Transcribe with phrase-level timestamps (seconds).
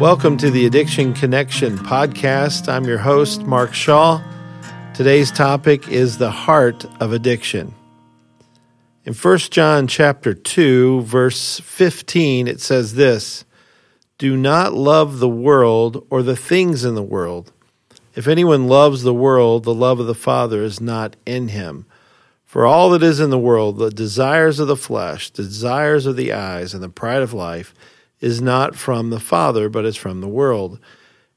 [0.00, 2.68] Welcome to the Addiction Connection podcast.
[2.68, 4.22] I'm your host, Mark Shaw.
[4.92, 7.74] Today's topic is the heart of addiction.
[9.06, 13.46] In 1 John chapter 2, verse 15, it says this
[14.18, 17.50] Do not love the world or the things in the world.
[18.14, 21.86] If anyone loves the world, the love of the Father is not in him.
[22.44, 26.16] For all that is in the world, the desires of the flesh, the desires of
[26.16, 27.74] the eyes, and the pride of life,
[28.20, 30.78] is not from the Father, but is from the world.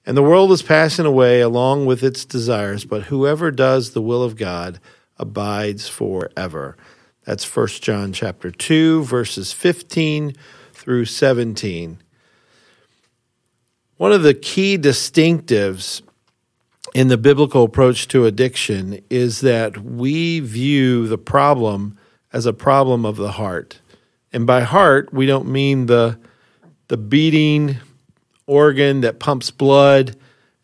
[0.05, 4.23] And the world is passing away along with its desires, but whoever does the will
[4.23, 4.79] of God
[5.17, 6.77] abides forever.
[7.25, 10.33] That's 1 John chapter 2 verses 15
[10.73, 11.99] through 17.
[13.97, 16.01] One of the key distinctives
[16.95, 21.97] in the biblical approach to addiction is that we view the problem
[22.31, 23.81] as a problem of the heart.
[24.31, 26.17] And by heart, we don't mean the
[26.89, 27.77] the beating
[28.45, 30.15] organ that pumps blood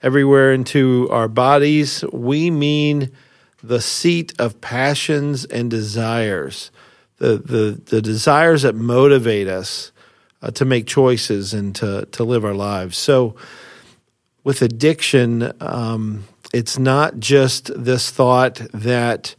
[0.02, 2.04] everywhere into our bodies.
[2.12, 3.12] We mean
[3.64, 6.72] the seat of passions and desires,
[7.18, 9.92] the, the, the desires that motivate us
[10.42, 12.98] uh, to make choices and to, to live our lives.
[12.98, 13.36] So,
[14.44, 19.34] with addiction, um, it's not just this thought that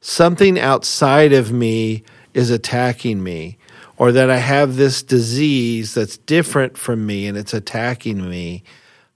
[0.00, 3.58] something outside of me is attacking me
[3.98, 8.62] or that I have this disease that's different from me and it's attacking me.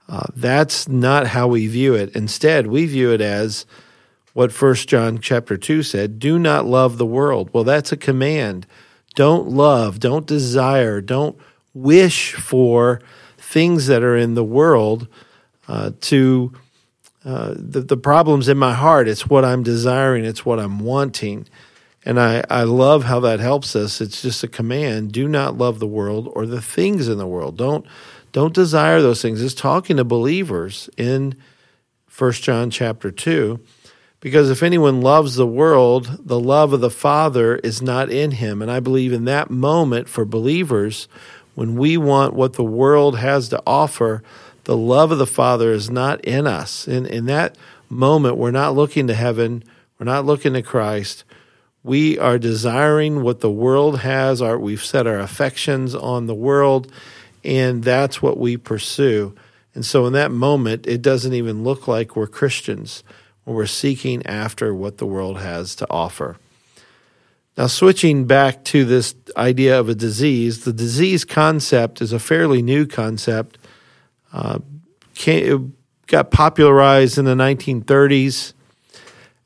[0.09, 2.15] Uh, that's not how we view it.
[2.15, 3.65] Instead, we view it as
[4.33, 7.49] what First John chapter 2 said, do not love the world.
[7.53, 8.65] Well, that's a command.
[9.15, 11.37] Don't love, don't desire, don't
[11.73, 13.01] wish for
[13.37, 15.07] things that are in the world
[15.67, 16.53] uh, to
[17.23, 19.07] uh, the, the problems in my heart.
[19.07, 21.47] It's what I'm desiring, it's what I'm wanting.
[22.03, 24.01] And I, I love how that helps us.
[24.01, 25.11] It's just a command.
[25.11, 27.57] Do not love the world or the things in the world.
[27.57, 27.85] Don't
[28.31, 29.41] don't desire those things.
[29.41, 31.35] It's talking to believers in
[32.07, 33.59] First John chapter 2.
[34.21, 38.61] Because if anyone loves the world, the love of the Father is not in him.
[38.61, 41.07] And I believe in that moment for believers,
[41.55, 44.23] when we want what the world has to offer,
[44.63, 46.87] the love of the Father is not in us.
[46.87, 47.57] In, in that
[47.89, 49.63] moment, we're not looking to heaven,
[49.99, 51.25] we're not looking to Christ
[51.83, 54.41] we are desiring what the world has.
[54.41, 56.91] Our, we've set our affections on the world,
[57.43, 59.35] and that's what we pursue.
[59.73, 63.03] And so, in that moment, it doesn't even look like we're Christians
[63.45, 66.37] when we're seeking after what the world has to offer.
[67.57, 72.61] Now, switching back to this idea of a disease, the disease concept is a fairly
[72.61, 73.57] new concept.
[74.31, 74.59] Uh,
[75.15, 75.75] came,
[76.07, 78.53] got popularized in the 1930s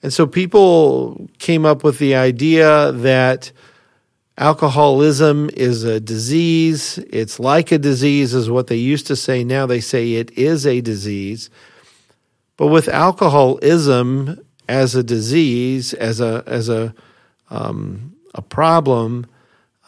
[0.05, 3.51] and so people came up with the idea that
[4.37, 6.99] alcoholism is a disease.
[7.09, 9.43] It's like a disease, is what they used to say.
[9.43, 11.49] Now they say it is a disease.
[12.55, 16.93] But with alcoholism as a disease, as a as a
[17.49, 19.25] um, a problem,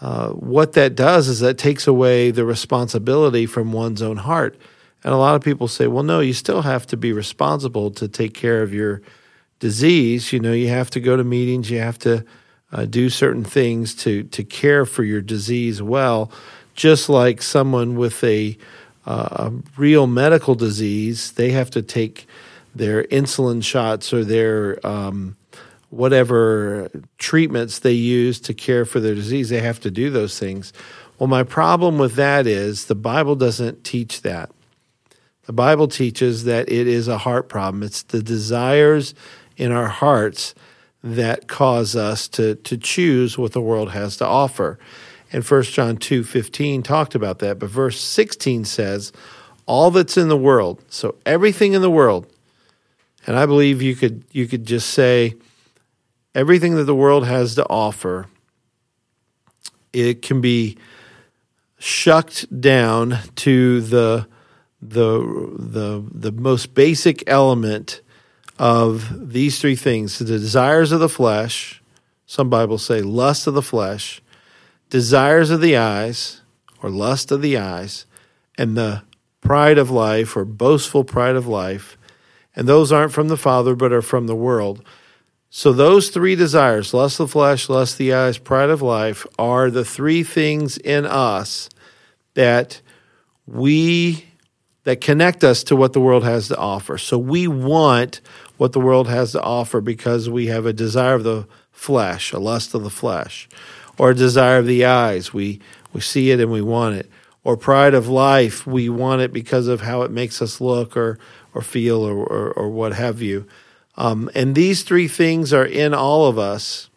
[0.01, 4.57] uh, what that does is that takes away the responsibility from one's own heart.
[5.03, 8.07] And a lot of people say, well, no, you still have to be responsible to
[8.07, 9.03] take care of your
[9.59, 12.25] disease, you know, you have to go to meetings, you have to
[12.71, 16.31] uh, do certain things to to care for your disease well,
[16.75, 18.57] just like someone with a,
[19.05, 22.27] uh, a real medical disease, they have to take
[22.75, 25.35] their insulin shots or their um,
[25.89, 29.49] whatever treatments they use to care for their disease.
[29.49, 30.71] They have to do those things.
[31.17, 34.51] Well, my problem with that is the Bible doesn't teach that.
[35.45, 37.81] The Bible teaches that it is a heart problem.
[37.81, 39.15] It's the desires
[39.57, 40.55] in our hearts
[41.03, 44.79] that cause us to, to choose what the world has to offer.
[45.31, 47.59] And 1 John 2 15 talked about that.
[47.59, 49.11] But verse 16 says,
[49.65, 52.31] All that's in the world, so everything in the world,
[53.25, 55.35] and I believe you could you could just say
[56.33, 58.27] everything that the world has to offer,
[59.91, 60.77] it can be
[61.77, 64.27] shucked down to the
[64.81, 65.19] the
[65.57, 68.01] the the most basic element
[68.59, 71.81] of these three things the desires of the flesh,
[72.25, 74.21] some Bibles say lust of the flesh,
[74.89, 76.41] desires of the eyes,
[76.81, 78.05] or lust of the eyes,
[78.57, 79.03] and the
[79.41, 81.97] pride of life, or boastful pride of life.
[82.55, 84.83] And those aren't from the Father, but are from the world.
[85.49, 89.25] So, those three desires lust of the flesh, lust of the eyes, pride of life
[89.39, 91.69] are the three things in us
[92.33, 92.81] that
[93.45, 94.25] we
[94.83, 96.97] that connect us to what the world has to offer.
[96.97, 98.21] So we want
[98.57, 102.39] what the world has to offer because we have a desire of the flesh, a
[102.39, 103.47] lust of the flesh,
[103.97, 105.33] or a desire of the eyes.
[105.33, 105.61] We
[105.93, 107.09] we see it and we want it,
[107.43, 111.17] or pride of life, we want it because of how it makes us look or
[111.53, 113.47] or feel or or, or what have you.
[113.95, 116.89] Um, and these three things are in all of us,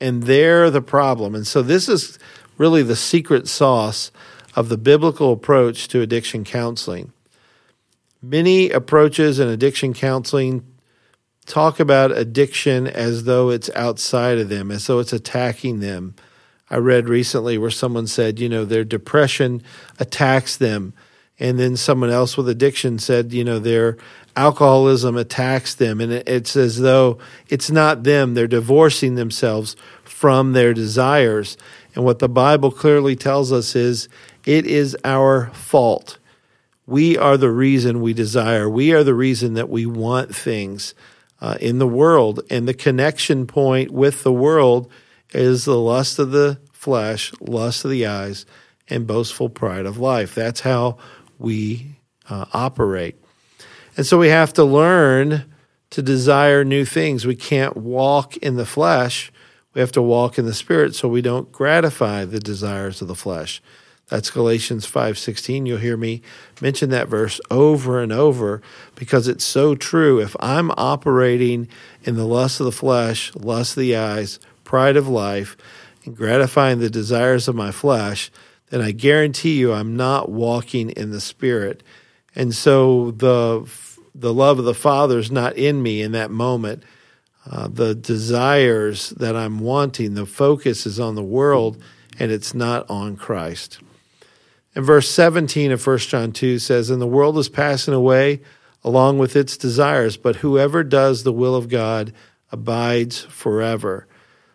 [0.00, 1.34] and they're the problem.
[1.34, 2.18] And so this is
[2.56, 4.12] really the secret sauce
[4.54, 7.12] of the biblical approach to addiction counseling.
[8.22, 10.64] Many approaches in addiction counseling
[11.46, 16.14] talk about addiction as though it's outside of them, as though it's attacking them.
[16.68, 19.62] I read recently where someone said, you know, their depression
[19.98, 20.92] attacks them.
[21.38, 23.96] And then someone else with addiction said, you know, their
[24.34, 26.00] alcoholism attacks them.
[26.00, 27.18] And it's as though
[27.48, 28.34] it's not them.
[28.34, 31.56] They're divorcing themselves from their desires.
[31.94, 34.08] And what the Bible clearly tells us is
[34.44, 36.18] it is our fault.
[36.86, 38.68] We are the reason we desire.
[38.68, 40.94] We are the reason that we want things
[41.40, 42.40] uh, in the world.
[42.50, 44.90] And the connection point with the world
[45.32, 48.46] is the lust of the flesh, lust of the eyes,
[48.88, 50.34] and boastful pride of life.
[50.34, 50.98] That's how
[51.38, 51.96] we
[52.28, 53.16] uh, operate.
[53.96, 55.44] And so we have to learn
[55.90, 57.26] to desire new things.
[57.26, 59.32] We can't walk in the flesh.
[59.74, 63.14] We have to walk in the spirit so we don't gratify the desires of the
[63.14, 63.62] flesh.
[64.08, 65.66] That's Galatians 5:16.
[65.66, 66.22] You'll hear me
[66.60, 68.62] mention that verse over and over
[68.94, 70.20] because it's so true.
[70.20, 71.66] If I'm operating
[72.04, 75.56] in the lust of the flesh, lust of the eyes, pride of life,
[76.04, 78.30] and gratifying the desires of my flesh,
[78.70, 81.82] then I guarantee you I'm not walking in the spirit.
[82.36, 83.68] And so the
[84.14, 86.84] the love of the Father is not in me in that moment.
[87.44, 91.82] Uh, the desires that I'm wanting, the focus is on the world
[92.20, 93.80] and it's not on Christ.
[94.76, 98.42] And verse 17 of 1 John 2 says, And the world is passing away
[98.84, 102.12] along with its desires, but whoever does the will of God
[102.52, 104.06] abides forever.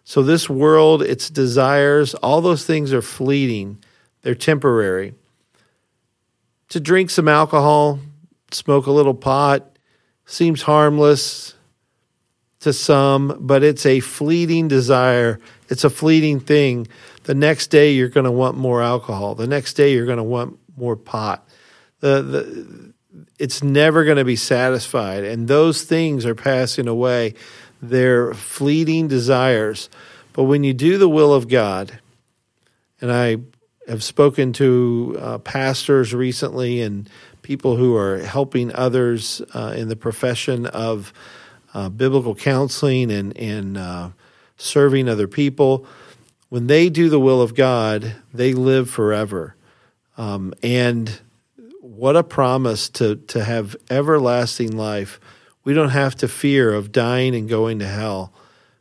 [0.03, 3.83] So, this world, its desires, all those things are fleeting,
[4.21, 5.15] they're temporary.
[6.69, 7.99] To drink some alcohol,
[8.51, 9.75] smoke a little pot,
[10.25, 11.55] seems harmless
[12.61, 15.39] to some, but it's a fleeting desire.
[15.69, 16.87] It's a fleeting thing
[17.23, 19.35] the next day you're going to want more alcohol.
[19.35, 21.47] The next day you're going to want more pot.
[21.99, 22.93] The, the,
[23.37, 25.23] it's never going to be satisfied.
[25.23, 27.35] And those things are passing away.
[27.81, 29.89] They're fleeting desires.
[30.33, 31.99] But when you do the will of God,
[32.99, 33.37] and I
[33.87, 37.09] have spoken to uh, pastors recently and
[37.41, 41.11] people who are helping others uh, in the profession of
[41.73, 44.09] uh, biblical counseling and, and uh,
[44.57, 45.85] serving other people
[46.51, 49.55] when they do the will of God, they live forever.
[50.17, 51.21] Um, and
[51.79, 55.17] what a promise to, to have everlasting life.
[55.63, 58.33] We don't have to fear of dying and going to hell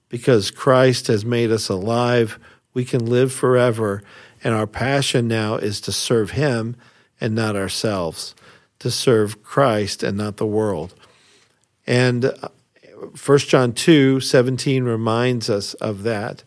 [0.08, 2.40] because Christ has made us alive.
[2.74, 4.02] We can live forever.
[4.42, 6.74] And our passion now is to serve Him
[7.20, 8.34] and not ourselves,
[8.80, 10.92] to serve Christ and not the world.
[11.86, 12.32] And
[13.00, 16.44] 1 uh, John 2 17 reminds us of that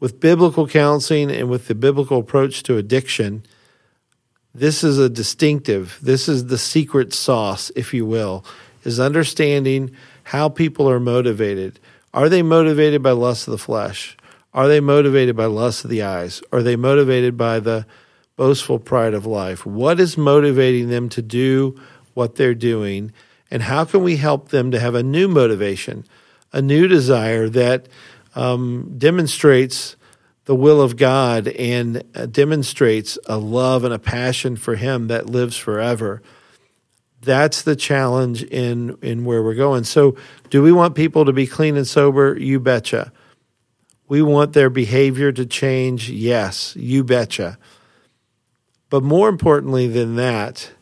[0.00, 3.44] with biblical counseling and with the biblical approach to addiction,
[4.54, 8.44] this is a distinctive, this is the secret sauce, if you will,
[8.82, 9.94] is understanding
[10.24, 11.78] how people are motivated.
[12.12, 14.16] Are they motivated by lust of the flesh?
[14.52, 16.42] Are they motivated by lust of the eyes?
[16.50, 17.86] Are they motivated by the
[18.36, 19.64] boastful pride of life?
[19.64, 21.78] What is motivating them to do
[22.14, 23.12] what they're doing?
[23.50, 26.04] And how can we help them to have a new motivation,
[26.52, 27.88] a new desire that
[28.34, 29.96] um, demonstrates
[30.44, 35.26] the will of God and uh, demonstrates a love and a passion for Him that
[35.26, 36.22] lives forever.
[37.22, 39.84] That's the challenge in in where we're going.
[39.84, 40.16] So,
[40.48, 42.36] do we want people to be clean and sober?
[42.38, 43.12] You betcha.
[44.08, 46.10] We want their behavior to change.
[46.10, 47.58] Yes, you betcha.
[48.88, 50.72] But more importantly than that,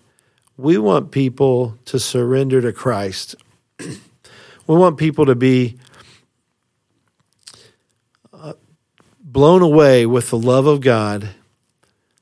[0.58, 3.36] we want people to surrender to Christ.
[3.78, 3.96] we
[4.66, 5.78] want people to be
[8.32, 8.54] uh,
[9.20, 11.30] blown away with the love of God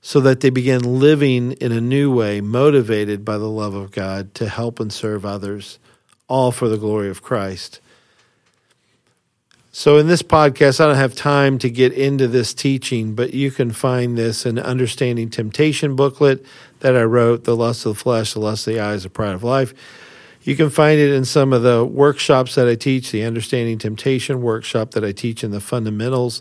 [0.02, 4.34] so that they begin living in a new way, motivated by the love of God
[4.34, 5.78] to help and serve others,
[6.28, 7.80] all for the glory of Christ.
[9.72, 13.50] So, in this podcast, I don't have time to get into this teaching, but you
[13.50, 16.46] can find this in Understanding Temptation booklet
[16.80, 19.34] that I wrote The Lust of the Flesh, The Lust of the Eyes, The Pride
[19.34, 19.74] of Life.
[20.42, 24.42] You can find it in some of the workshops that I teach, the Understanding Temptation
[24.42, 26.40] workshop that I teach in the fundamentals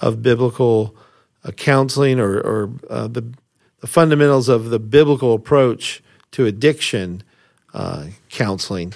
[0.00, 0.96] of biblical
[1.44, 3.22] uh, counseling or, or uh, the,
[3.80, 7.22] the, fundamentals of the biblical approach to addiction
[7.74, 8.94] uh, counseling.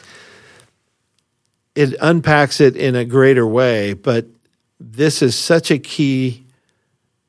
[1.75, 4.27] It unpacks it in a greater way, but
[4.81, 6.47] this is such a key,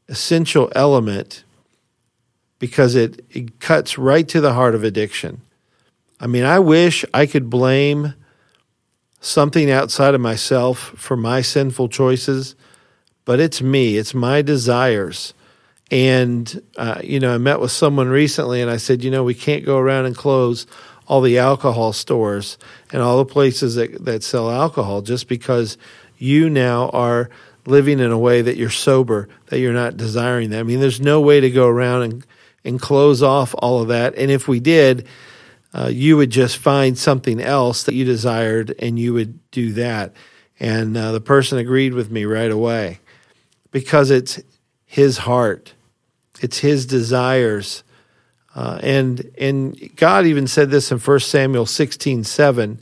[0.07, 1.43] essential element
[2.59, 5.41] because it, it cuts right to the heart of addiction.
[6.19, 8.15] I mean, I wish I could blame
[9.19, 12.55] something outside of myself for my sinful choices,
[13.25, 15.33] but it's me, it's my desires.
[15.91, 19.33] And, uh, you know, I met with someone recently and I said, you know, we
[19.33, 20.65] can't go around and close
[21.07, 22.57] all the alcohol stores
[22.91, 25.77] and all the places that, that sell alcohol just because
[26.17, 27.29] you now are
[27.65, 30.59] living in a way that you're sober, that you're not desiring that.
[30.59, 32.25] I mean, there's no way to go around and,
[32.63, 34.15] and close off all of that.
[34.15, 35.07] And if we did,
[35.73, 40.13] uh, you would just find something else that you desired and you would do that.
[40.59, 42.99] And uh, the person agreed with me right away
[43.71, 44.41] because it's
[44.85, 45.73] his heart,
[46.41, 47.83] it's his desires.
[48.55, 52.79] Uh, and and God even said this in 1 Samuel 16 7.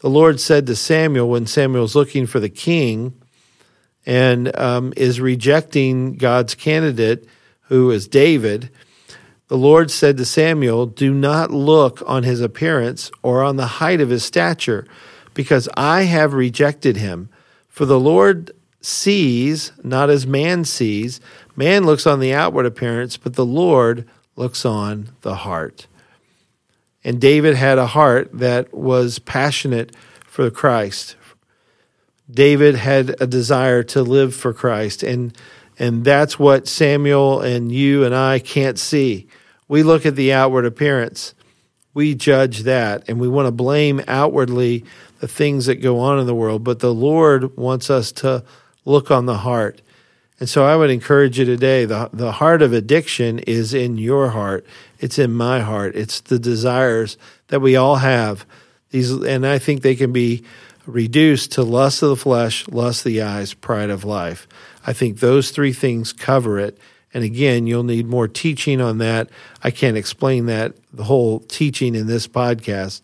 [0.00, 3.20] The Lord said to Samuel when Samuel's looking for the king
[4.04, 7.26] and um, is rejecting God's candidate,
[7.62, 8.70] who is David,
[9.48, 14.00] the Lord said to Samuel, Do not look on his appearance or on the height
[14.00, 14.86] of his stature,
[15.34, 17.28] because I have rejected him.
[17.68, 21.20] For the Lord sees not as man sees.
[21.54, 25.86] Man looks on the outward appearance, but the Lord looks on the heart.
[27.04, 31.16] And David had a heart that was passionate for Christ.
[32.28, 35.02] David had a desire to live for Christ.
[35.02, 35.36] And
[35.78, 39.28] and that's what Samuel and you and I can't see.
[39.68, 41.34] We look at the outward appearance,
[41.92, 44.84] we judge that, and we want to blame outwardly
[45.20, 46.62] the things that go on in the world.
[46.62, 48.44] But the Lord wants us to
[48.84, 49.80] look on the heart.
[50.38, 54.28] And so I would encourage you today the, the heart of addiction is in your
[54.30, 54.66] heart,
[54.98, 57.16] it's in my heart, it's the desires
[57.48, 58.44] that we all have.
[58.90, 60.44] These, and I think they can be
[60.86, 64.46] reduced to lust of the flesh, lust of the eyes, pride of life.
[64.86, 66.78] I think those three things cover it.
[67.12, 69.28] And again, you'll need more teaching on that.
[69.62, 73.00] I can't explain that, the whole teaching in this podcast.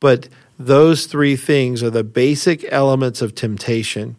[0.00, 0.28] But
[0.58, 4.16] those three things are the basic elements of temptation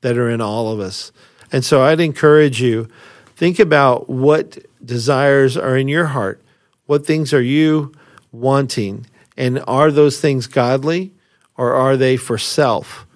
[0.00, 1.12] that are in all of us.
[1.52, 2.88] And so I'd encourage you
[3.36, 6.42] think about what desires are in your heart.
[6.86, 7.92] What things are you
[8.32, 9.06] wanting?
[9.36, 11.12] And are those things godly
[11.56, 13.06] or are they for self?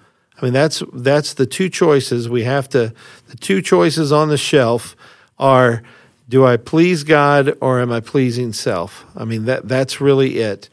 [0.43, 2.93] I mean, that's that's the two choices we have to.
[3.27, 4.93] The two choices on the shelf
[5.39, 5.83] are:
[6.27, 9.05] Do I please God or am I pleasing self?
[9.15, 10.67] I mean, that that's really it.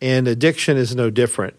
[0.00, 1.54] And addiction is no different.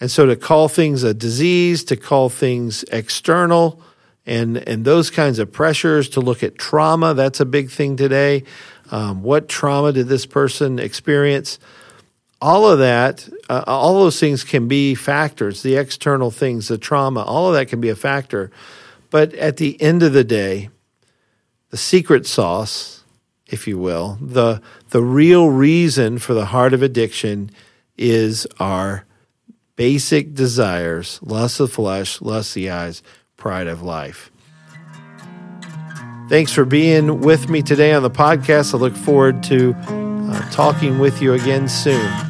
[0.00, 3.82] And so, to call things a disease, to call things external,
[4.24, 8.44] and and those kinds of pressures, to look at trauma, that's a big thing today.
[8.90, 11.58] Um, what trauma did this person experience?
[12.40, 17.22] All of that, uh, all those things can be factors, the external things, the trauma,
[17.22, 18.50] all of that can be a factor.
[19.10, 20.70] But at the end of the day,
[21.70, 23.04] the secret sauce,
[23.46, 27.50] if you will, the, the real reason for the heart of addiction
[27.98, 29.04] is our
[29.76, 33.02] basic desires lust of flesh, lust of the eyes,
[33.36, 34.30] pride of life.
[36.28, 38.72] Thanks for being with me today on the podcast.
[38.72, 42.29] I look forward to uh, talking with you again soon.